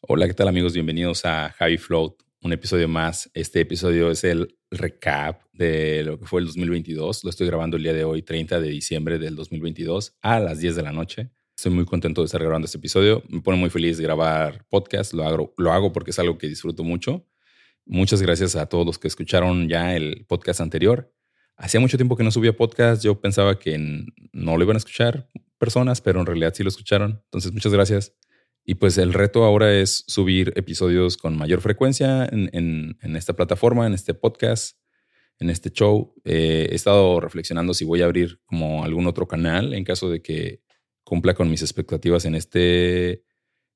[0.00, 0.74] Hola, ¿qué tal amigos?
[0.74, 3.28] Bienvenidos a Javi Float, un episodio más.
[3.34, 7.24] Este episodio es el recap de lo que fue el 2022.
[7.24, 10.76] Lo estoy grabando el día de hoy, 30 de diciembre del 2022, a las 10
[10.76, 11.30] de la noche.
[11.56, 13.24] Estoy muy contento de estar grabando este episodio.
[13.28, 15.14] Me pone muy feliz grabar podcast.
[15.14, 17.26] Lo hago, lo hago porque es algo que disfruto mucho.
[17.84, 21.12] Muchas gracias a todos los que escucharon ya el podcast anterior.
[21.56, 23.02] Hacía mucho tiempo que no subía podcast.
[23.02, 23.76] Yo pensaba que
[24.32, 25.28] no lo iban a escuchar
[25.58, 27.20] personas, pero en realidad sí lo escucharon.
[27.24, 28.14] Entonces, muchas gracias.
[28.70, 33.94] Y pues el reto ahora es subir episodios con mayor frecuencia en, esta plataforma, en
[33.94, 34.76] este podcast,
[35.38, 36.12] en este show.
[36.26, 40.20] Eh, he estado reflexionando si voy a abrir como algún otro canal en caso de
[40.20, 40.60] que
[41.02, 43.24] cumpla con mis expectativas en este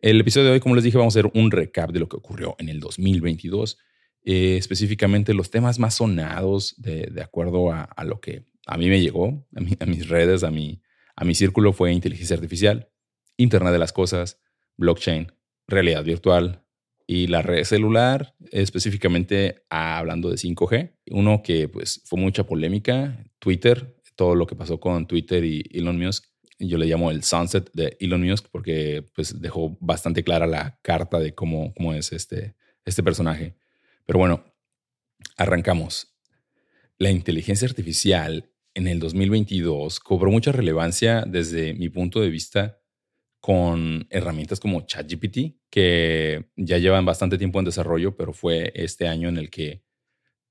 [0.00, 2.16] El episodio de hoy, como les dije, vamos a hacer un recap de lo que
[2.16, 3.78] ocurrió en el 2022
[4.24, 9.46] eh, específicamente los temas más sonados de, acuerdo a, lo que a mí me llegó,
[9.54, 10.80] a, mis redes, a mi,
[11.14, 12.88] a mi círculo fue inteligencia artificial,
[13.36, 14.40] Internet de las Cosas,
[14.76, 15.32] blockchain,
[15.66, 16.64] realidad virtual
[17.06, 20.92] y la red celular, específicamente hablando de 5G.
[21.10, 25.98] Uno que pues fue mucha polémica, Twitter, todo lo que pasó con Twitter y Elon
[25.98, 26.24] Musk.
[26.58, 31.18] Yo le llamo el sunset de Elon Musk porque pues dejó bastante clara la carta
[31.18, 32.54] de cómo, cómo es este,
[32.84, 33.54] este personaje.
[34.06, 34.44] Pero bueno,
[35.36, 36.16] arrancamos.
[36.98, 42.80] La inteligencia artificial en el 2022 cobró mucha relevancia desde mi punto de vista
[43.40, 49.28] con herramientas como ChatGPT, que ya llevan bastante tiempo en desarrollo, pero fue este año
[49.28, 49.84] en el que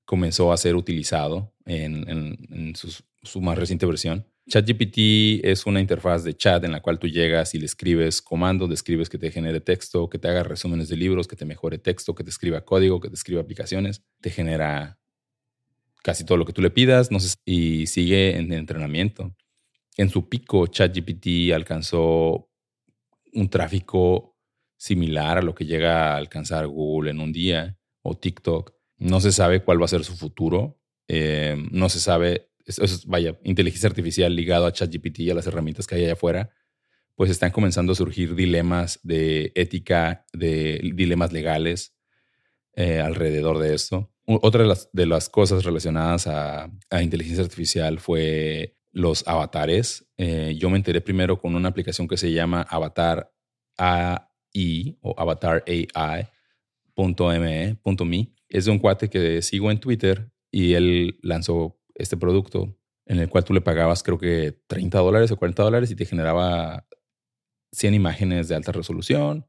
[0.04, 4.26] comenzó a ser utilizado en, su más reciente versión.
[4.46, 8.68] ChatGPT es una interfaz de chat en la cual tú llegas y le escribes comandos,
[8.68, 11.78] le escribes que te genere texto, que te haga resúmenes de libros, que te mejore
[11.78, 14.98] texto, que te escriba código, que te escriba aplicaciones, te genera
[16.02, 17.08] casi todo lo que tú le pidas,
[17.46, 19.34] y sigue en entrenamiento.
[19.96, 22.50] En su pico, ChatGPT alcanzó
[23.32, 24.36] un tráfico
[24.76, 28.74] similar a lo que llega a alcanzar Google en un día o TikTok.
[28.98, 30.78] No se sabe cuál va a ser su futuro.
[31.08, 35.46] Eh, no se sabe eso es, vaya, inteligencia artificial ligado a ChatGPT y a las
[35.46, 36.50] herramientas que hay allá afuera,
[37.14, 41.94] pues están comenzando a surgir dilemas de ética, de dilemas legales
[42.74, 44.10] eh, alrededor de esto.
[44.26, 50.06] Otra de las, de las cosas relacionadas a, a, inteligencia artificial fue los avatares.
[50.16, 53.30] Eh, yo me enteré primero con una aplicación que se llama Avatar
[53.76, 56.18] AI o Avatar AI.me.
[58.48, 63.28] Es de un cuate que sigo en Twitter y él lanzó este producto en el
[63.28, 66.86] cual tú le pagabas creo que 30 dólares o 40 dólares y te generaba
[67.72, 69.46] 100 imágenes de alta resolución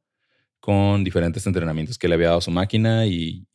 [0.59, 3.47] con diferentes entrenamientos que le había dado su máquina y,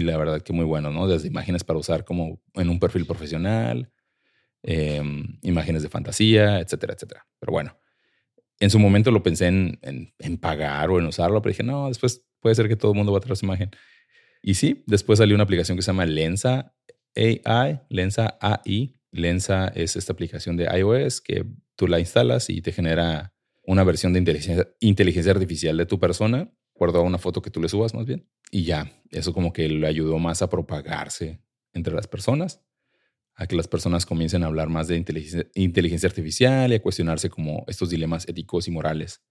[0.00, 1.06] la verdad que muy bueno, ¿no?
[1.06, 3.92] Desde imágenes para usar como en un perfil profesional,
[4.62, 7.26] em, imágenes de fantasía, etcétera, etcétera.
[7.38, 7.78] Pero bueno,
[8.60, 12.26] en su momento lo pensé en, en, pagar o en usarlo, pero dije, no, después
[12.40, 13.70] puede ser que todo el mundo va a traer su imagen.
[14.40, 16.74] Y sí, después salió una aplicación que se llama Lensa
[17.16, 18.96] AI, Lensa AI.
[19.12, 21.44] Lensa es esta aplicación de iOS que
[21.76, 23.32] tú la instalas y te genera
[23.66, 27.60] una versión de inteligencia, inteligencia artificial de tu persona, acuerdo a una foto que tú
[27.62, 28.28] le subas más bien.
[28.50, 31.40] Y ya, eso como que le ayudó más a propagarse
[31.72, 32.60] entre las personas.
[33.36, 37.64] a que las personas comiencen a hablar más de inteligencia, artificial y a cuestionarse como
[37.68, 39.22] estos dilemas éticos y morales.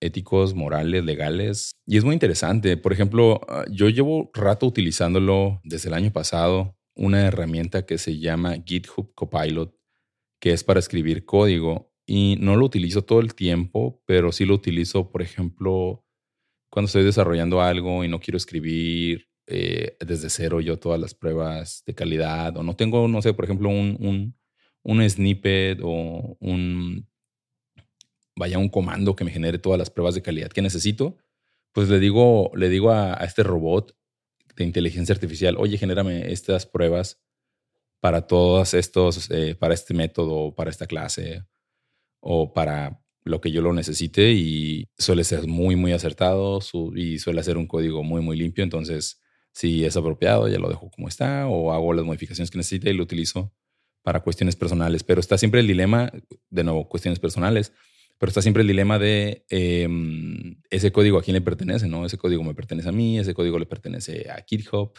[0.00, 1.72] Éticos, morales, legales.
[1.86, 2.76] Y es muy interesante.
[2.76, 8.18] Por ejemplo, ah, yo llevo rato utilizándolo desde el año pasado, una herramienta que se
[8.18, 9.74] llama GitHub Copilot,
[10.40, 11.92] que es para escribir código.
[12.06, 16.04] Y no lo utilizo todo el tiempo, pero sí lo utilizo, por ejemplo,
[16.70, 21.82] cuando estoy desarrollando algo y no quiero escribir eh, desde cero yo todas las pruebas
[21.86, 24.34] de calidad o no tengo, no sé, por ejemplo, un,
[24.82, 27.08] un, snippet o un,
[28.36, 31.16] vaya, un comando que me genere todas las pruebas de calidad que necesito,
[31.72, 33.96] pues le digo, le digo a, este robot
[34.62, 37.20] de inteligencia artificial, oye, genérame estas pruebas
[38.00, 41.44] para todos estos, eh, para este método, para esta clase
[42.20, 46.60] o para lo que yo lo necesite y suele ser muy, muy acertado
[46.94, 48.64] y suele hacer un código muy, muy limpio.
[48.64, 49.20] Entonces,
[49.52, 52.94] si es apropiado, ya lo dejo como está o hago las modificaciones que necesite y
[52.94, 53.52] lo utilizo
[54.02, 55.02] para cuestiones personales.
[55.02, 56.12] Pero está siempre el dilema,
[56.50, 57.72] de nuevo, cuestiones personales,
[58.18, 62.04] pero está siempre el dilema de em, ese código a quién le pertenece, ¿no?
[62.04, 64.92] Ese código me pertenece a mí, ese código le pertenece a GitHub.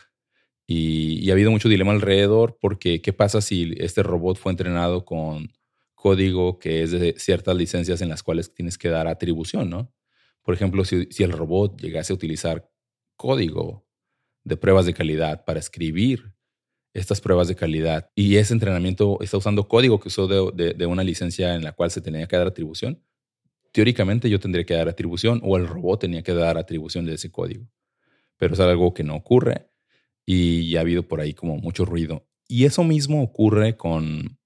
[0.67, 5.03] Y, y ha habido mucho dilema alrededor porque ¿qué pasa si este robot fue entrenado
[5.03, 5.51] con
[5.95, 9.91] código que es de ciertas licencias en las cuales tienes que dar atribución, ¿no?
[10.43, 12.69] Por ejemplo, si, si el robot llegase a utilizar
[13.17, 13.85] código
[14.43, 16.33] de pruebas de calidad para escribir
[16.93, 21.55] estas pruebas de calidad y ese entrenamiento está usando código que usó de, una licencia
[21.55, 23.03] en la cual se tenía que dar atribución,
[23.71, 27.31] teóricamente yo tendría que dar atribución o el robot tenía que dar atribución de ese
[27.31, 27.67] código.
[28.37, 29.69] Pero es algo que no ocurre
[30.25, 32.27] y ha habido por ahí como mucho ruido.
[32.47, 34.39] Y eso mismo ocurre con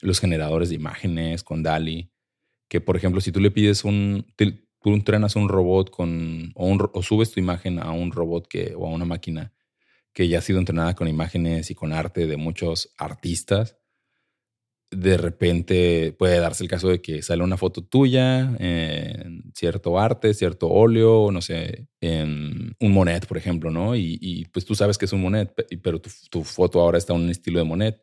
[0.00, 2.10] los generadores de imágenes, con DALI,
[2.68, 7.32] que por ejemplo si tú le pides un, tú entrenas un robot con, o, subes
[7.32, 9.52] tu imagen a un robot que, o a una máquina
[10.12, 13.76] que ya ha sido entrenada con imágenes y con arte de muchos artistas,
[14.90, 20.32] de repente puede darse el caso de que sale una foto tuya en cierto arte,
[20.32, 23.96] cierto óleo, no sé, en un Monet, por ejemplo, ¿no?
[23.96, 25.52] Y, pues tú sabes que es un Monet,
[25.82, 28.02] pero tu, tu, foto ahora está en un estilo de Monet.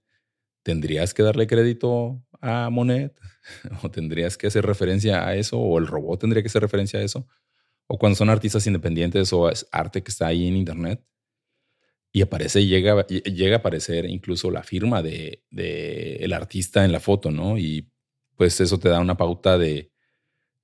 [0.64, 3.18] ¿Tendrías que darle crédito a Monet?
[3.84, 5.60] ¿O tendrías que hacer referencia a eso?
[5.60, 7.28] ¿O el robot tendría que hacer referencia a eso?
[7.88, 11.04] ¿O cuando son artistas independientes o es arte que está ahí en Internet?
[12.14, 17.00] Y aparece, llega, llega a aparecer incluso la firma de, de el artista en la
[17.00, 17.58] foto, ¿no?
[17.58, 17.90] Y
[18.38, 19.92] pues eso te da una pauta de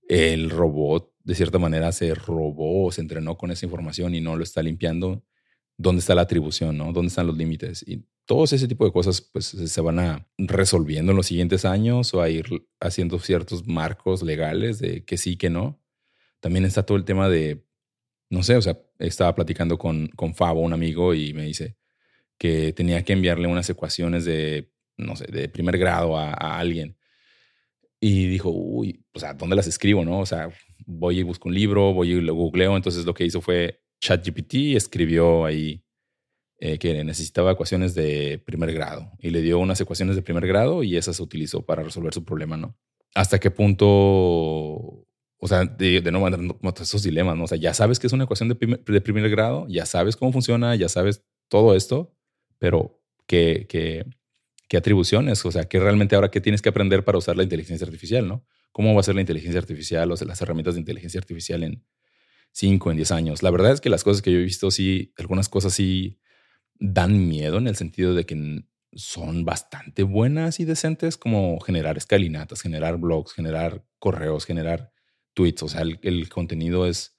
[0.08, 4.36] el robot de cierta manera se robó o se entrenó con esa información y no
[4.36, 5.24] lo está limpiando.
[5.78, 6.92] ¿Dónde está la atribución, no?
[6.92, 7.86] ¿Dónde están los límites?
[7.88, 12.16] Y todos ese tipo de cosas pues se van a resolviendo en los siguientes años
[12.16, 12.48] o a ir
[12.80, 15.80] haciendo ciertos marcos legales de que sí, que no.
[16.40, 17.64] También está todo el tema de,
[18.30, 21.78] no sé, o sea, estaba platicando con, con Fabo, un amigo, y me dice
[22.38, 26.98] que tenía que enviarle unas ecuaciones de, no sé, de primer grado a, alguien.
[28.00, 30.20] Y dijo, uy, o sea, ¿dónde las escribo, no?
[30.20, 30.50] O sea,
[30.86, 32.78] voy y busco un libro, voy y lo googleo.
[32.78, 35.84] Entonces lo que hizo fue ChatGPT, escribió ahí
[36.60, 40.84] eh, que necesitaba ecuaciones de primer grado y le dio unas ecuaciones de primer grado
[40.84, 42.78] y esas se utilizó para resolver su problema, ¿no?
[43.16, 44.89] ¿Hasta qué punto,
[45.40, 46.28] o sea, de, de no
[46.82, 47.46] esos dilemas, ¿no?
[47.46, 50.18] O sea, ya sabes que es una ecuación de primer, de primer grado, ya sabes
[50.18, 52.14] cómo funciona, ya sabes todo esto,
[52.58, 54.06] pero ¿qué, qué,
[54.68, 55.46] qué atribuciones?
[55.46, 58.46] O sea, ¿qué realmente ahora qué tienes que aprender para usar la inteligencia artificial, ¿no?
[58.74, 61.86] ¿Cómo va a ser la inteligencia artificial o sea, las herramientas de inteligencia artificial en
[62.52, 63.42] 5, en 10 años?
[63.42, 66.20] La verdad es que las cosas que yo he visto, sí, algunas cosas sí
[66.80, 72.62] dan miedo en el sentido de que son bastante buenas y decentes, como generar escalinatas,
[72.62, 74.92] generar blogs, generar correos, generar
[75.40, 75.64] tweets.
[75.64, 77.18] O sea, el, contenido es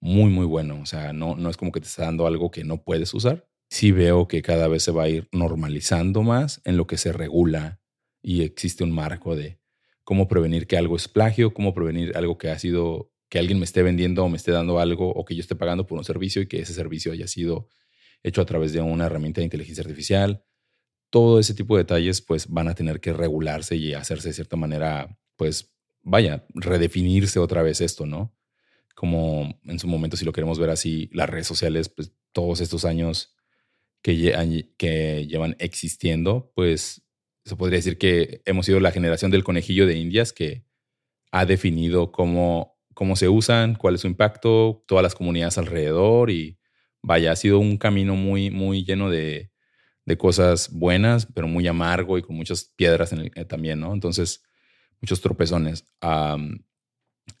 [0.00, 0.80] muy, muy bueno.
[0.80, 3.48] O sea, no, no es como que te está dando algo que no puedes usar.
[3.68, 7.12] Sí veo que cada vez se va a ir normalizando más en lo que se
[7.12, 7.80] regula
[8.22, 9.58] y existe un marco de
[10.04, 13.64] cómo prevenir que algo es plagio, cómo prevenir algo que ha sido, que alguien me
[13.64, 16.42] esté vendiendo o me esté dando algo o que yo esté pagando por un servicio
[16.42, 17.68] y que ese servicio haya sido
[18.22, 20.44] hecho a través de una herramienta de inteligencia artificial.
[21.10, 24.54] Todo ese tipo de detalles pues van a tener que regularse y hacerse de cierta
[24.54, 25.75] manera, pues
[26.06, 28.32] vaya, redefinirse otra vez esto, ¿no?
[28.94, 32.84] Como en su momento, si lo queremos ver así, las redes sociales, pues todos estos
[32.84, 33.36] años
[34.02, 37.02] que, llevan existiendo, pues
[37.44, 40.64] se podría decir que hemos sido la generación del conejillo de Indias que
[41.32, 46.58] ha definido cómo, cómo se usan, cuál es su impacto, todas las comunidades alrededor y
[47.02, 49.50] vaya, ha sido un camino muy, muy lleno de,
[50.18, 53.92] cosas buenas, pero muy amargo y con muchas piedras en eh, también, ¿no?
[53.92, 54.44] Entonces,
[55.00, 55.84] muchos tropezones.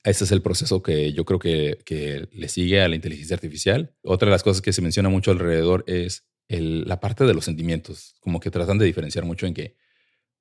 [0.04, 3.94] este es el proceso que yo creo que, que, le sigue a la inteligencia artificial.
[4.02, 8.14] Otra de las cosas que se menciona mucho alrededor es la parte de los sentimientos,
[8.20, 9.76] como que tratan de diferenciar mucho en que,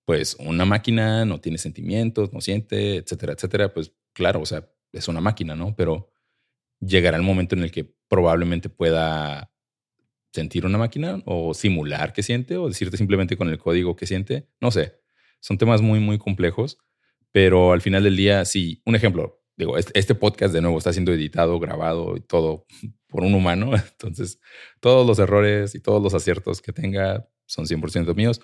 [0.06, 3.74] pues, una máquina no tiene sentimientos, no siente, etcétera, etcétera.
[3.74, 5.76] Pues, claro, o sea, es una máquina, ¿no?
[5.76, 6.12] Pero
[6.80, 9.52] llegará el momento en el que probablemente pueda
[10.34, 14.48] sentir una máquina o simular que siente o decirte simplemente con el código que siente.
[14.60, 15.00] No sé,
[15.40, 16.78] son temas muy, muy complejos,
[17.36, 21.12] pero al final del día, sí, un ejemplo, digo, este podcast de nuevo está siendo
[21.12, 22.66] editado, grabado y todo
[23.10, 24.40] por un humano, entonces
[24.80, 28.40] todos los errores y todos los aciertos que tenga son 100% míos.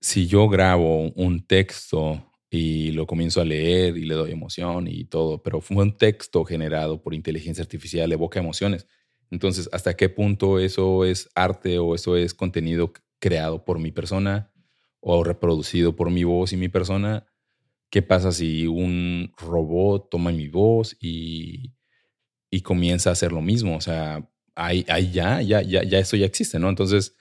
[0.00, 5.04] Si yo grabo un texto y lo comienzo a leer y le doy emoción y
[5.04, 8.86] todo, pero fue un texto generado por inteligencia artificial, evoca emociones.
[9.30, 14.50] Entonces, ¿hasta qué punto eso es arte o eso es contenido creado por mi persona
[15.00, 17.29] o reproducido por mi voz y mi persona?
[17.90, 21.74] ¿Qué pasa si un robot toma mi voz y,
[22.50, 23.76] y comienza a hacer lo mismo?
[23.76, 26.68] O sea, ahí, ahí ya, ya, ya, ya eso ya existe, ¿no?
[26.68, 27.16] Entonces,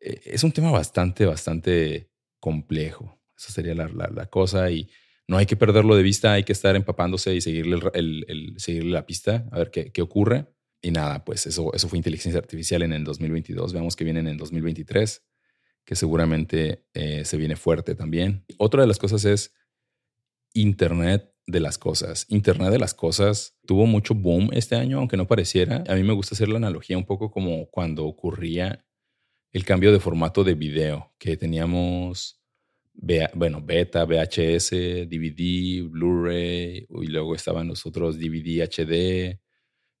[0.00, 3.20] eh, es un tema bastante, bastante complejo.
[3.36, 4.90] Esa sería la, la, cosa y
[5.28, 8.92] no hay que perderlo de vista, hay que estar empapándose y seguirle, el, el, seguirle
[8.92, 10.46] la pista, a ver qué, qué ocurre.
[10.82, 13.72] Y nada, pues eso, eso fue inteligencia artificial en el 2022.
[13.72, 15.22] Veamos que viene en el 2023,
[15.84, 18.44] que seguramente eh, se viene fuerte también.
[18.58, 19.54] Otra de las cosas es
[20.54, 22.26] Internet de las cosas.
[22.28, 25.84] Internet de las cosas tuvo mucho boom este año, aunque no pareciera.
[25.88, 28.84] A mí me gusta hacer la analogía un poco como cuando ocurría
[29.52, 32.40] el cambio de formato de video, que teníamos,
[32.94, 34.70] bueno, beta, VHS,
[35.08, 39.40] DVD, Blu-ray, y luego estaban los otros DVD HD,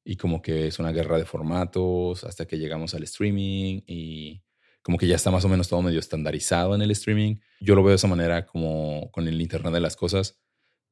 [0.04, 4.42] y como que es una guerra de formatos hasta que llegamos al streaming y
[4.82, 7.36] como que ya está más o menos todo medio estandarizado en el streaming.
[7.60, 10.40] Yo lo veo de esa manera como con el Internet de las Cosas,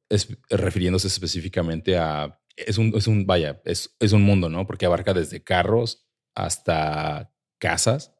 [0.09, 4.65] es, refiriéndose específicamente a, es un, es un vaya, es, es un mundo, ¿no?
[4.65, 6.05] Porque abarca desde carros
[6.35, 8.13] hasta casas.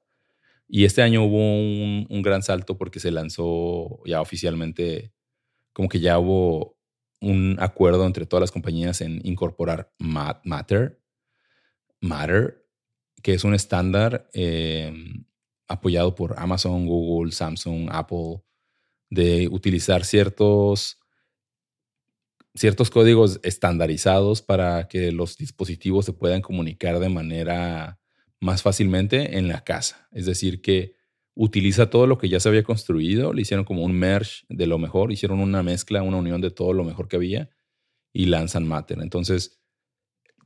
[0.67, 5.13] Y este año hubo un, un gran salto porque se lanzó ya oficialmente,
[5.73, 6.77] como que ya hubo
[7.21, 11.01] un acuerdo entre todas las compañías en incorporar Matter,
[12.01, 12.65] Matter,
[13.21, 15.25] que es un estándar em,
[15.69, 18.41] apoyado por Amazon, Google, Samsung, Apple,
[19.09, 20.99] de utilizar ciertos,
[22.53, 27.99] ciertos códigos estandarizados para que los dispositivos se puedan comunicar de manera
[28.41, 30.07] más fácilmente en la casa.
[30.11, 30.95] Es decir, que
[31.35, 34.77] utiliza todo lo que ya se había construido, le hicieron como un merge de lo
[34.77, 37.49] mejor, hicieron una mezcla, una unión de todo lo mejor que había
[38.11, 38.99] y lanzan Matter.
[39.01, 39.61] Entonces,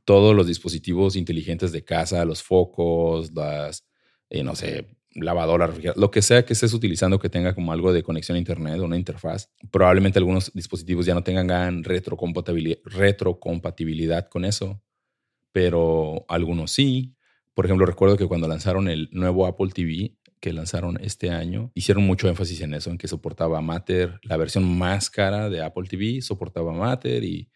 [0.04, 3.86] todos los dispositivos inteligentes de casa, los focos, las,
[4.28, 8.02] eh, no sé, lavadora, lo que sea que estés utilizando que tenga como algo de
[8.02, 9.50] conexión a internet, una interfaz.
[9.70, 14.82] Probablemente algunos dispositivos ya no tengan retrocompatibilidad, retrocompatibilidad con eso,
[15.52, 17.14] pero algunos sí.
[17.54, 22.04] Por ejemplo, recuerdo que cuando lanzaron el nuevo Apple TV, que lanzaron este año, hicieron
[22.04, 26.20] mucho énfasis en eso, en que soportaba Matter, la versión más cara de Apple TV
[26.20, 27.48] soportaba Matter y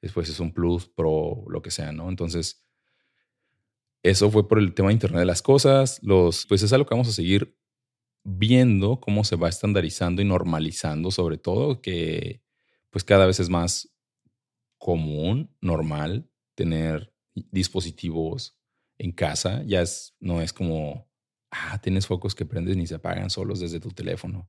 [0.00, 2.08] después es un Plus Pro, lo que sea, ¿no?
[2.08, 2.65] Entonces,
[4.10, 6.00] eso fue por el tema de Internet de las Cosas.
[6.02, 7.56] Los, pues es algo que vamos a seguir
[8.24, 12.42] viendo cómo se va estandarizando y normalizando, sobre todo que
[12.90, 13.92] pues cada vez es más
[14.78, 18.58] común, normal, tener dispositivos
[18.98, 19.62] en casa.
[19.66, 21.08] Ya es, no es como
[21.50, 24.48] ah, tienes focos que prendes ni se apagan solos desde tu teléfono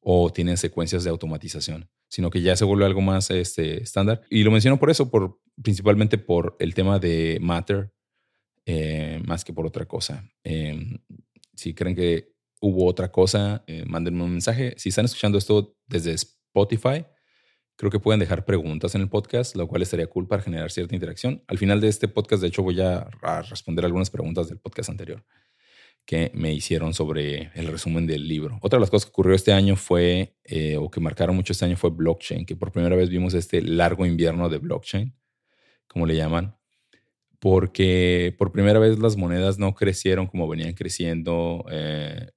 [0.00, 4.22] o tienes secuencias de automatización, sino que ya se vuelve algo más este, estándar.
[4.28, 7.92] Y lo menciono por eso, por, principalmente por el tema de Matter,
[8.66, 10.28] eh, más que por otra cosa.
[10.44, 10.98] Em,
[11.54, 14.74] si creen que hubo otra cosa, eh, mándenme un mensaje.
[14.76, 17.04] Si están escuchando esto desde Spotify,
[17.76, 20.94] creo que pueden dejar preguntas en el podcast, lo cual estaría cool para generar cierta
[20.94, 21.42] interacción.
[21.48, 23.08] Al final de este podcast, de hecho, voy a
[23.48, 25.24] responder algunas preguntas del podcast anterior
[26.04, 28.58] que me hicieron sobre el resumen del libro.
[28.60, 31.64] Otra de las cosas que ocurrió este año fue, eh, o que marcaron mucho este
[31.64, 35.14] año, fue blockchain, que por primera vez vimos este largo invierno de blockchain,
[35.86, 36.56] como le llaman,
[37.42, 42.30] porque por primera vez las monedas no crecieron como venían creciendo, eh,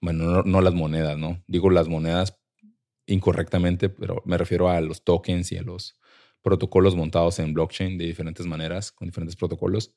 [0.00, 1.44] bueno, no, las monedas, ¿no?
[1.46, 2.40] Digo las monedas
[3.04, 5.98] incorrectamente, pero me refiero a los tokens y a los
[6.40, 9.94] protocolos montados en blockchain de diferentes maneras, con diferentes protocolos.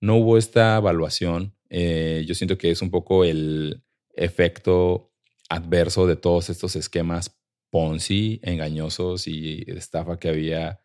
[0.00, 3.82] No hubo esta evaluación eh, yo siento que es un poco el
[4.14, 5.10] efecto
[5.48, 7.36] adverso de todos estos esquemas
[7.70, 10.78] Ponzi, engañosos y estafa que había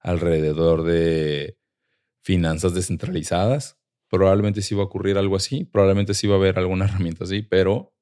[0.00, 1.61] alrededor de
[2.22, 3.78] finanzas descentralizadas.
[4.08, 7.42] Probablemente sí va a ocurrir algo así, probablemente sí va a haber alguna herramienta así,
[7.42, 7.94] pero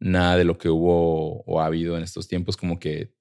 [0.00, 3.14] nada de lo que hubo o ha habido en estos tiempos como que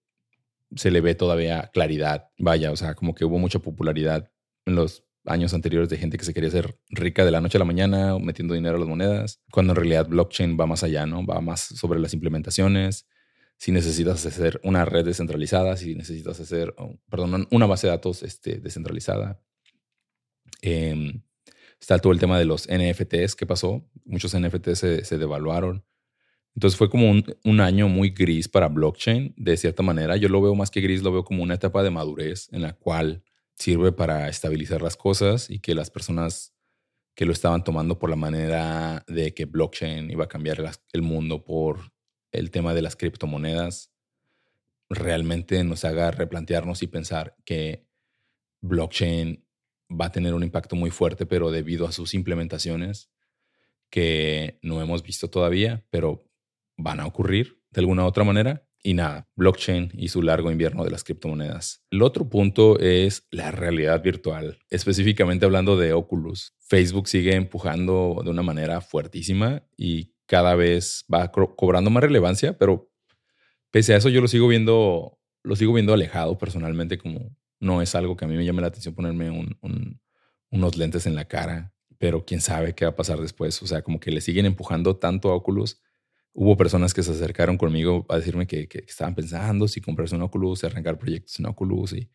[0.75, 2.29] se le ve todavía claridad.
[2.37, 4.31] Vaya, o sea, como que hubo mucha popularidad
[4.65, 7.59] en los años anteriores de gente que se quería hacer rica de la noche a
[7.59, 11.25] la mañana metiendo dinero a las monedas, cuando en realidad blockchain va más allá, ¿no?
[11.25, 13.07] Va más sobre las implementaciones.
[13.57, 16.75] Si necesitas hacer una red descentralizada, si necesitas hacer,
[17.09, 19.41] perdón, una base de datos este, descentralizada.
[20.61, 21.21] Em,
[21.79, 23.87] está todo el tema de los NFTs que pasó.
[24.05, 25.85] Muchos NFTs se, devaluaron.
[26.55, 30.17] Entonces fue como un, año muy gris para blockchain, de cierta manera.
[30.17, 32.73] Yo lo veo más que gris, lo veo como una etapa de madurez en la
[32.73, 33.23] cual
[33.53, 36.55] sirve para estabilizar las cosas y que las personas
[37.13, 40.57] que lo estaban tomando por la manera de que blockchain iba a cambiar
[40.93, 41.91] el mundo por
[42.31, 43.91] el tema de las criptomonedas,
[44.89, 47.85] realmente nos haga replantearnos y pensar que
[48.61, 49.46] blockchain
[49.89, 53.09] va a tener un impacto muy fuerte, pero debido a sus implementaciones
[53.89, 56.25] que no hemos visto todavía, pero
[56.77, 60.91] van a ocurrir de alguna otra manera y nada, blockchain y su largo invierno de
[60.91, 61.83] las criptomonedas.
[61.89, 66.55] El otro punto es la realidad virtual, específicamente hablando de Oculus.
[66.59, 72.91] Facebook sigue empujando de una manera fuertísima y cada vez va cobrando más relevancia, pero
[73.71, 77.95] pese a eso yo lo sigo viendo, lo sigo viendo alejado personalmente, como no es
[77.95, 79.55] algo que a mí me llame la atención ponerme
[80.49, 83.61] unos lentes en la cara, pero quién sabe qué va a pasar después.
[83.61, 85.81] O sea, como que le siguen empujando tanto a Oculus
[86.39, 90.63] hubo personas que se acercaron conmigo a decirme que, estaban pensando si comprarse un Oculus,
[90.63, 92.09] arrancar proyectos en Oculus y,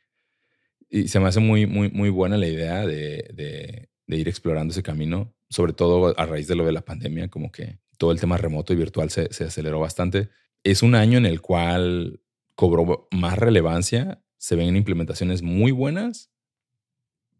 [1.09, 5.73] se me hace muy, muy, muy buena la idea de, ir explorando ese camino, sobre
[5.73, 8.77] todo a raíz de lo de la pandemia, como que todo el tema remoto y
[8.77, 10.29] virtual se aceleró bastante.
[10.63, 12.21] Es un año en el cual
[12.55, 16.33] cobró más relevancia, se ven implementaciones muy buenas,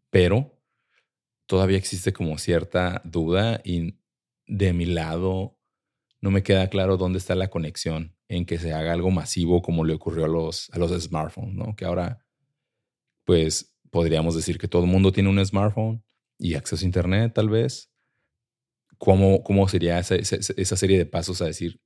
[0.09, 0.57] pero
[1.47, 3.99] todavía existe como cierta duda y
[4.47, 5.59] de mi lado
[6.21, 9.83] no me queda claro dónde está la conexión en que se haga algo masivo como
[9.83, 11.75] le ocurrió a los, a los smartphones, ¿no?
[11.75, 12.25] Que ahora,
[13.25, 16.01] pues, podríamos decir que todo el mundo tiene un smartphone
[16.37, 17.91] y acceso a Internet, tal vez.
[18.97, 21.81] ¿Cómo, cómo sería esa, esa, serie de pasos a decir,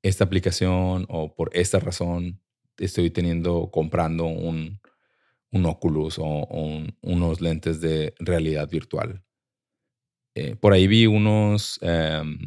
[0.00, 2.40] esta aplicación o por esta razón
[2.78, 4.80] estoy teniendo, comprando un,
[5.50, 9.22] un Oculus o, unos lentes de realidad virtual?
[10.34, 12.38] Eh, por ahí vi unos em,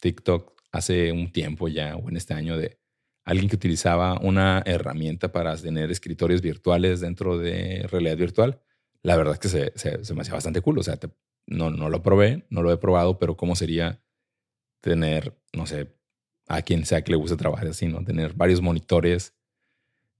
[0.00, 2.78] TikTok hace un tiempo ya, o en este año, de
[3.24, 8.60] alguien que utilizaba una herramienta para tener escritorios virtuales dentro de realidad virtual.
[9.02, 9.72] La verdad es que se,
[10.04, 10.78] se, me hacía bastante cool.
[10.78, 10.98] O sea,
[11.46, 14.02] no, no lo probé, no lo he probado, pero ¿cómo sería
[14.80, 15.94] tener, no sé,
[16.48, 18.04] a quien sea que le guste trabajar así, ¿no?
[18.04, 19.34] Tener varios monitores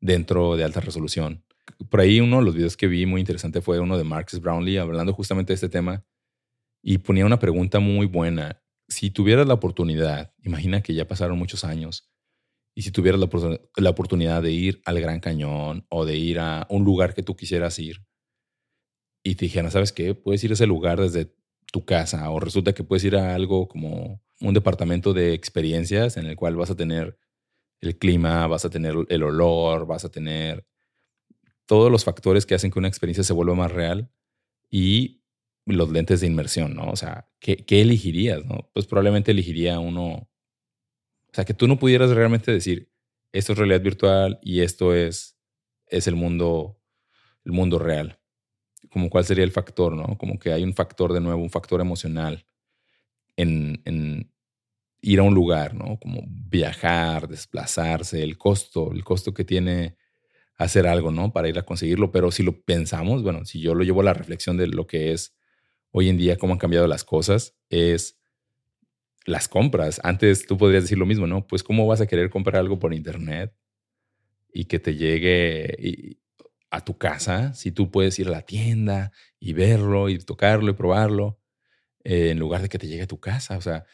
[0.02, 1.42] dentro de alta resolución.
[1.88, 4.76] Por ahí uno de los videos que vi muy interesante fue uno de Marcus Brownlee
[4.76, 6.04] hablando justamente de este tema
[6.82, 8.62] y ponía una pregunta muy buena
[8.92, 12.10] si tuvieras la oportunidad, imagina que ya pasaron muchos años,
[12.74, 16.84] y si tuvieras la, oportunidad de ir al Gran Cañón o de ir a un
[16.84, 18.04] lugar que tú quisieras ir,
[19.24, 20.14] y te dijeran, ¿sabes qué?
[20.14, 21.34] Puedes ir a ese lugar desde
[21.72, 26.26] tu casa, o resulta que puedes ir a algo como un departamento de experiencias en
[26.26, 27.18] el cual vas a tener
[27.82, 30.64] el clima, vas a tener el olor, vas a tener
[31.66, 34.10] todos los factores que hacen que una experiencia se vuelva más real
[34.70, 35.22] y
[35.66, 36.90] los lentes de inmersión, ¿no?
[36.90, 38.70] O sea, ¿qué, ¿qué, elegirías, no?
[38.72, 40.28] Pues probablemente elegiría uno, o
[41.32, 42.90] sea, que tú no pudieras realmente decir,
[43.32, 45.38] esto es realidad virtual y esto es,
[45.86, 46.80] es el mundo,
[47.44, 48.20] el mundo real.
[48.90, 50.18] Como cuál sería el factor, ¿no?
[50.18, 52.46] Como que hay un factor de nuevo, un factor emocional
[53.36, 54.31] en, en
[55.02, 55.98] ir a un lugar, ¿no?
[56.00, 59.96] Como viajar, desplazarse, el costo, el costo que tiene
[60.56, 61.32] hacer algo, ¿no?
[61.32, 62.12] Para ir a conseguirlo.
[62.12, 65.12] Pero si lo pensamos, bueno, si yo lo llevo a la reflexión de lo que
[65.12, 65.34] es
[65.90, 68.18] hoy en día cómo han cambiado las cosas es
[69.26, 70.00] las compras.
[70.04, 71.46] Antes tú podrías decir lo mismo, ¿no?
[71.46, 73.52] Pues cómo vas a querer comprar algo por internet
[74.52, 76.18] y que te llegue
[76.70, 80.74] a tu casa si tú puedes ir a la tienda y verlo y tocarlo y
[80.74, 81.38] probarlo
[82.04, 83.56] eh, en lugar de que te llegue a tu casa.
[83.58, 83.84] O sea,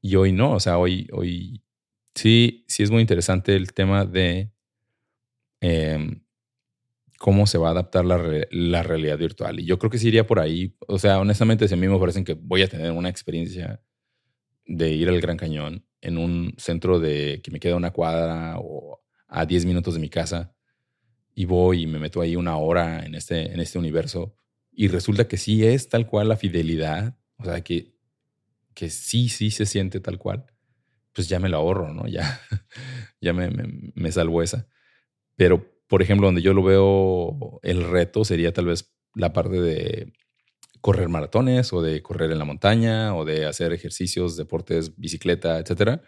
[0.00, 1.62] y hoy no, o sea, hoy, hoy
[2.14, 4.50] sí, sí es muy interesante el tema de
[5.60, 6.22] em,
[7.18, 8.18] cómo se va a adaptar la,
[8.50, 9.60] la, realidad virtual.
[9.60, 10.76] Y yo creo que sí iría por ahí.
[10.86, 13.82] O sea, honestamente, a mí me parecen que voy a tener una experiencia
[14.66, 19.02] de ir al Gran Cañón en un centro de que me queda una cuadra o
[19.26, 20.54] a 10 minutos de mi casa
[21.34, 24.34] y voy y me meto ahí una hora en este, en este universo
[24.72, 27.97] y resulta que sí es tal cual la fidelidad, o sea, que,
[28.78, 30.46] que sí, sí se siente tal cual,
[31.12, 32.06] pues ya me lo ahorro, ¿no?
[32.06, 32.40] Ya,
[33.20, 34.68] ya me, me, salvo esa.
[35.34, 40.12] Pero por ejemplo, donde yo lo veo el reto sería tal vez la parte de
[40.80, 46.00] correr maratones o de correr en la montaña o de hacer ejercicios, deportes, bicicleta, etcétera.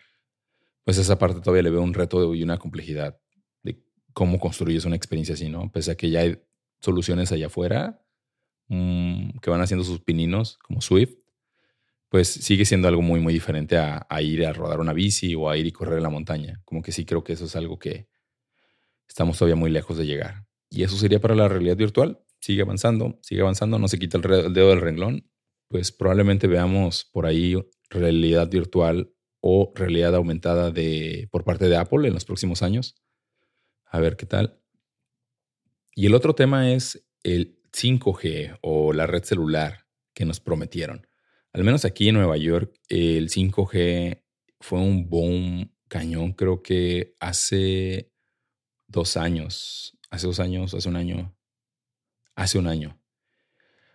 [0.85, 3.19] Pues esa parte todavía le veo un reto y una complejidad
[3.65, 5.73] de cómo construyes una experiencia así, ¿no?
[5.73, 6.41] Pese a que ya hay
[6.81, 8.01] soluciones allá afuera,
[8.69, 11.20] mm, que van haciendo sus pininos, como Swift,
[12.11, 15.57] pues sigue siendo algo muy, muy diferente a, ir a rodar una bici o a
[15.57, 16.61] ir y correr en la montaña.
[16.65, 18.09] Como que sí creo que eso es algo que
[19.09, 20.45] estamos todavía muy lejos de llegar.
[20.69, 22.21] Y eso sería para la realidad virtual.
[22.41, 25.31] Sigue avanzando, sigue avanzando, no se quita el, dedo del renglón.
[25.69, 27.57] Pues probablemente veamos por ahí
[27.89, 32.97] realidad virtual o realidad aumentada de, por parte de Apple en los próximos años.
[33.85, 34.61] A ver qué tal.
[35.95, 41.07] Y el otro tema es el 5G o la red celular que nos prometieron.
[41.53, 44.23] Al menos aquí en Nueva York, el 5G
[44.61, 48.13] fue un boom cañón, creo que hace
[48.87, 51.37] dos años, hace dos años, hace un año,
[52.37, 53.01] hace un año.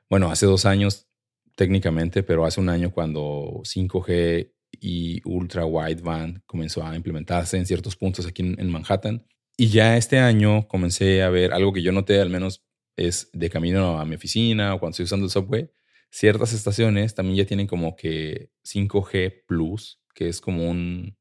[0.10, 1.08] Bueno, hace dos años
[1.56, 7.96] técnicamente, pero hace un año cuando 5G y ultra wideband comenzó a implementarse en ciertos
[7.96, 9.26] puntos aquí en, Manhattan.
[9.58, 12.64] Y ya este año comencé a ver algo que yo noté, al menos
[12.98, 15.70] es de camino a mi oficina o cuando estoy usando el subway.
[16.10, 21.18] Ciertas estaciones también ya tienen como que 5G Plus, que es como un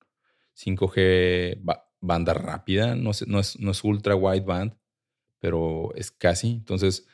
[0.56, 1.60] 5G
[2.00, 4.76] banda rápida, no es, no es, no es ultra wideband,
[5.40, 6.52] pero es casi.
[6.52, 7.06] Entonces,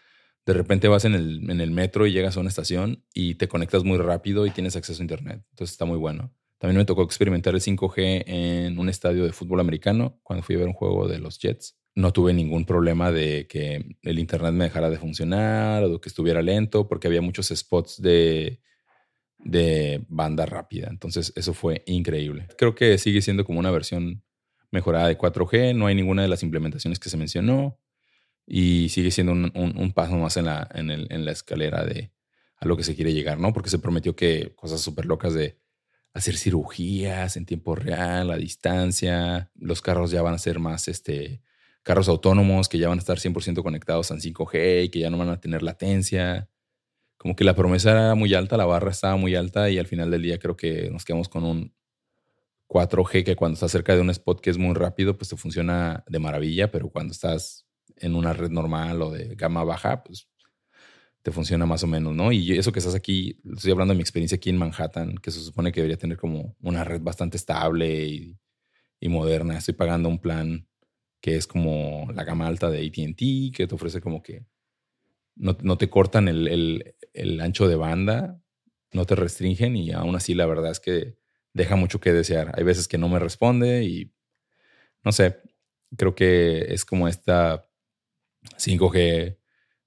[0.47, 3.49] de repente vas en el, en el metro y llegas a una estación y te
[3.49, 5.45] conectas muy rápido y tienes acceso a internet.
[5.51, 6.35] Entonces está muy bueno.
[6.59, 10.59] También me tocó experimentar el 5G en un estadio de fútbol americano cuando fui a
[10.59, 11.80] ver un juego de los Jets.
[11.95, 16.43] No tuve ningún problema de que el internet me dejara de funcionar o que estuviera
[16.43, 18.61] lento porque había muchos spots de,
[19.39, 20.89] de banda rápida.
[20.91, 22.47] Entonces eso fue increíble.
[22.57, 24.23] Creo que sigue siendo como una versión
[24.71, 25.75] mejorada de 4G.
[25.75, 27.79] No hay ninguna de las implementaciones que se mencionó
[28.47, 32.13] y sigue siendo un, paso más en la, en, el, en la escalera de
[32.57, 33.53] a lo que se quiere llegar, ¿no?
[33.53, 35.59] Porque se prometió que cosas súper locas de
[36.13, 41.41] hacer cirugías en tiempo real, a distancia, los carros ya van a ser más, este,
[41.83, 45.19] carros autónomos que ya van a estar 100% conectados al 5G y que ya no
[45.19, 46.51] van a tener latencia.
[47.17, 50.11] Como que la promesa era muy alta, la barra estaba muy alta y al final
[50.11, 51.75] del día creo que nos quedamos con un
[52.69, 56.05] 4G que cuando estás cerca de un spot que es muy rápido, pues te funciona
[56.09, 57.67] de maravilla, pero cuando estás
[57.97, 60.29] en una red normal o de gama baja, pues
[61.23, 62.33] te funciona más o menos, ¿no?
[62.33, 65.41] Y eso que estás aquí, estoy hablando de mi experiencia aquí en Manhattan, que se
[65.41, 68.37] supone que debería tener como una red bastante estable y,
[69.09, 69.59] moderna.
[69.59, 70.69] Estoy pagando un plan
[71.21, 74.47] que es como la gama alta de ATT, que te ofrece como que
[75.37, 78.43] no, te cortan el, el, ancho de banda,
[78.93, 81.17] no te restringen y aún así la verdad es que
[81.55, 82.53] deja mucho que desear.
[82.57, 84.13] Hay veces que no me responde y
[85.03, 85.41] no sé,
[85.97, 87.67] creo que es como esta
[88.59, 89.39] 5G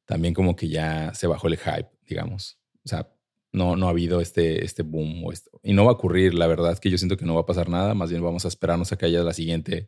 [0.06, 2.60] también como que ya se bajó el hype, digamos.
[2.84, 3.10] O sea,
[3.52, 5.52] no, no ha habido este, este boom o esto.
[5.64, 7.46] Y no va a ocurrir, la verdad es que yo siento que no va a
[7.46, 9.88] pasar nada, más bien vamos a esperarnos a que haya la siguiente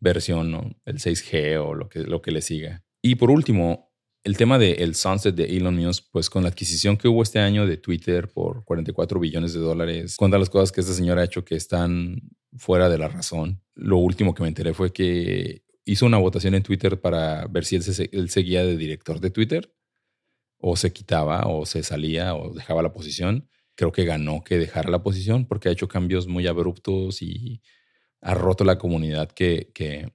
[0.00, 0.70] versión, ¿no?
[0.84, 2.82] el 6G o lo que, lo que le siga.
[3.02, 3.90] Y por último,
[4.24, 7.38] el tema del el sunset de Elon Musk, pues con la adquisición que hubo este
[7.38, 11.24] año de Twitter por 44 billones de dólares, cuenta las cosas que este señor ha
[11.24, 12.20] hecho que están
[12.56, 13.62] fuera de la razón.
[13.74, 17.76] Lo último que me enteré fue que hizo una votación en Twitter para ver si
[17.76, 19.74] él, seguía de director de Twitter
[20.58, 23.48] o se quitaba o se salía o dejaba la posición.
[23.74, 27.62] Creo que ganó que dejara la posición porque ha hecho cambios muy abruptos y
[28.22, 30.12] ha roto la comunidad que, que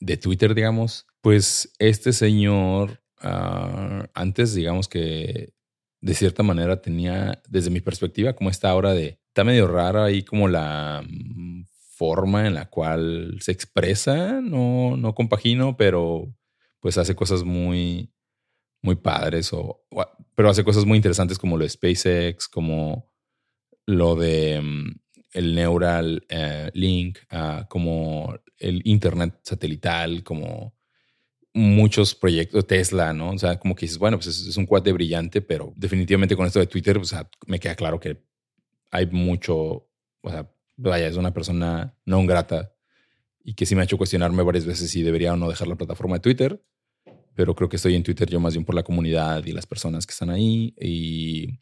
[0.00, 1.06] de Twitter, digamos.
[1.20, 5.54] Pues este señor, ah, antes, digamos que
[6.00, 10.24] de cierta manera tenía, desde mi perspectiva, como esta hora de, está medio rara ahí
[10.24, 16.34] como la mm, forma en la cual se expresa, no, no compagino, pero
[16.80, 18.12] pues hace cosas muy,
[18.82, 19.84] muy padres, o,
[20.34, 23.08] pero hace cosas muy interesantes como lo de SpaceX, como
[23.86, 25.01] lo de mm,
[25.32, 30.74] el Neural eh, Link, ah, como el Internet satelital, como
[31.54, 33.30] muchos proyectos, Tesla, ¿no?
[33.30, 36.60] O sea, como que dices, bueno, pues es, un cuate brillante, pero definitivamente con esto
[36.60, 38.22] de Twitter, o sea, me queda claro que
[38.90, 39.88] hay mucho,
[40.22, 42.72] o sea, vaya, es una persona no grata
[43.44, 45.76] y que sí me ha hecho cuestionarme varias veces si debería o no dejar la
[45.76, 46.64] plataforma de Twitter,
[47.34, 50.06] pero creo que estoy en Twitter yo más bien por la comunidad y las personas
[50.06, 51.58] que están ahí y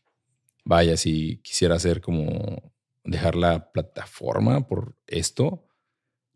[0.64, 2.72] vaya, si quisiera hacer como
[3.04, 5.66] dejar la plataforma por esto,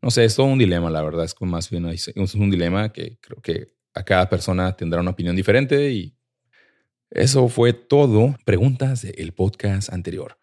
[0.04, 2.92] no sé, es todo un dilema, la verdad, es como más bien es un dilema
[2.92, 6.14] que creo que a cada persona tendrá una opinión diferente y
[7.10, 8.36] eso fue todo.
[8.44, 10.36] Preguntas del podcast anterior.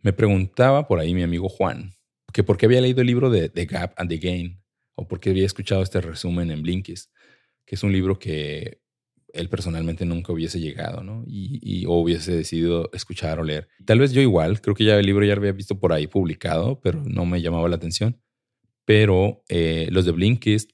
[0.00, 1.92] Me preguntaba por ahí mi amigo Juan
[2.32, 4.62] que por qué había leído el libro de The Gap and the Gain
[4.94, 7.12] o por qué había escuchado este resumen en Blinkist,
[7.64, 8.80] que es un libro que
[9.34, 11.24] él personalmente nunca hubiese llegado, ¿no?
[11.26, 13.68] Y, o hubiese decidido escuchar o leer.
[13.84, 16.06] Tal vez yo igual, creo que ya el libro ya lo había visto por ahí
[16.06, 18.20] publicado, pero no me llamaba la atención.
[18.84, 20.70] Pero eh, los de Blinkist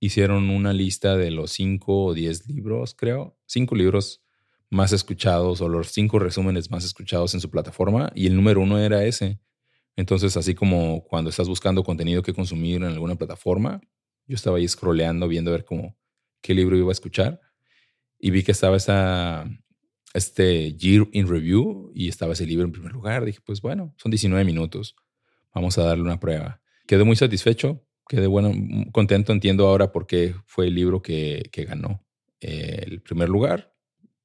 [0.00, 4.22] hicieron una lista de los cinco o diez libros, creo, cinco libros
[4.70, 8.78] más escuchados o los cinco resúmenes más escuchados en su plataforma y el número uno
[8.78, 9.40] era ese.
[9.96, 13.80] Entonces, así como cuando estás buscando contenido que consumir en alguna plataforma,
[14.26, 15.96] yo estaba ahí scrolleando, viendo a ver cómo,
[16.42, 17.40] qué libro iba a escuchar
[18.24, 19.44] y vi que estaba esa,
[20.14, 23.22] este Year in Review y estaba ese libro en primer lugar.
[23.26, 24.96] Dije, pues bueno, son 19 minutos,
[25.54, 26.62] vamos a darle una prueba.
[26.86, 28.50] Quedé muy satisfecho, quedé bueno,
[28.92, 32.02] contento, entiendo ahora por qué fue el libro que, que ganó
[32.40, 33.74] el primer lugar.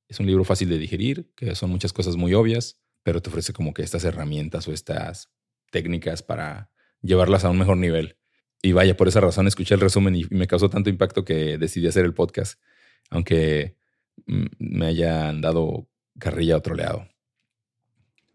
[0.08, 3.52] Es un libro fácil de digerir, que son muchas cosas muy obvias, pero te ofrece
[3.52, 5.30] como que estas herramientas o estas
[5.72, 8.16] técnicas para llevarlas a un mejor nivel.
[8.62, 11.88] Y vaya, por esa razón escuché el resumen y me causó tanto impacto que decidí
[11.88, 12.62] hacer el podcast,
[13.10, 13.79] aunque mm,
[14.26, 15.88] me hayan dado
[16.20, 17.08] carrilla a otro lado.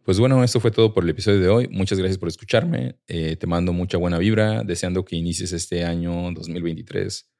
[0.04, 1.68] Pues bueno, eso fue todo por el episodio de hoy.
[1.68, 2.98] Muchas gracias por escucharme.
[3.06, 7.30] Eh, te mando mucha buena vibra, deseando que inicies este año 2023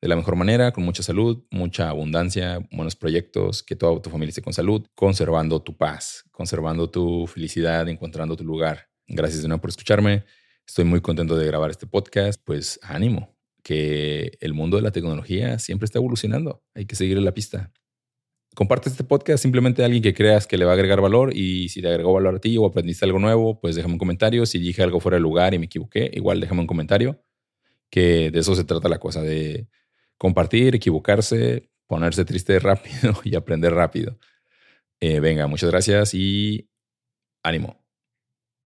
[0.00, 4.30] de la mejor manera, con mucha salud, mucha abundancia, buenos proyectos, que toda tu familia
[4.30, 8.88] esté con salud, conservando tu paz, conservando tu felicidad, encontrando tu lugar.
[9.08, 10.24] Gracias de nuevo por escucharme.
[10.66, 12.40] Estoy muy contento de grabar este podcast.
[12.44, 13.35] Pues ánimo,
[13.66, 16.62] que el mundo de la tecnología siempre está evolucionando.
[16.76, 17.72] Hay que seguir en la pista.
[18.54, 21.68] Comparte este podcast simplemente a alguien que creas que le va a agregar valor y
[21.68, 24.46] si te agregó valor a ti o aprendiste algo nuevo, pues déjame un comentario.
[24.46, 27.20] Si dije algo fuera de lugar y me equivoqué, igual déjame un comentario.
[27.90, 29.66] Que de eso se trata la cosa, de
[30.16, 34.16] compartir, equivocarse, ponerse triste rápido y aprender rápido.
[35.00, 36.70] Eh, venga, muchas gracias y
[37.42, 37.84] ánimo.